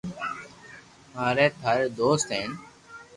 ھاري 1.15 1.45
ٿارو 1.61 1.87
دوست 1.99 2.27
ھين 2.35 2.49